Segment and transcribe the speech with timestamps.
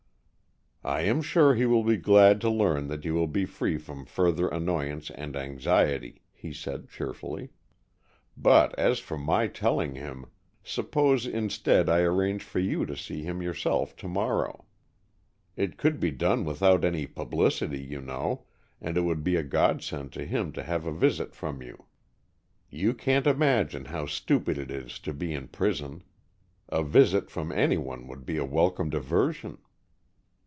[0.83, 4.03] "I am sure he will be glad to learn that you will be free from
[4.03, 7.49] further annoyance and anxiety," he said, cheerfully.
[8.35, 10.25] "But as for my telling him,
[10.63, 14.65] suppose instead, I arrange for you to see him yourself to morrow.
[15.55, 18.45] It could be done without any publicity, you know,
[18.81, 21.85] and it would be a godsend to him to have a visit from you.
[22.71, 26.01] You can't imagine how stupid it is to be in prison.
[26.69, 29.59] A visit from anyone would be a welcome diversion!"